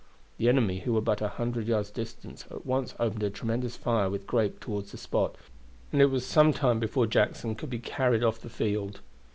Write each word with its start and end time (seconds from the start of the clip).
The 0.39 0.49
enemy, 0.49 0.79
who 0.79 0.93
were 0.93 1.01
but 1.01 1.21
a 1.21 1.27
hundred 1.27 1.67
yards 1.67 1.91
distant, 1.91 2.47
at 2.49 2.65
once 2.65 2.95
opened 2.99 3.21
a 3.21 3.29
tremendous 3.29 3.75
fire 3.77 4.09
with 4.09 4.25
grape 4.25 4.59
toward 4.59 4.85
the 4.85 4.97
spot, 4.97 5.35
and 5.91 6.01
it 6.01 6.07
was 6.07 6.25
some 6.25 6.53
time 6.53 6.79
before 6.79 7.05
Jackson 7.05 7.53
could 7.53 7.69
be 7.69 7.77
carried 7.77 8.23
off 8.23 8.39
the 8.41 8.49
field. 8.49 9.01